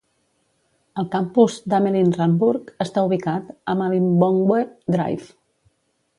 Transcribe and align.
El 1.01 1.09
campus 1.15 1.57
Damelin 1.73 2.09
Randburg 2.15 2.73
està 2.87 3.05
ubicat 3.11 3.53
a 3.75 3.77
Malibongwe 3.83 4.65
Drive. 4.99 5.31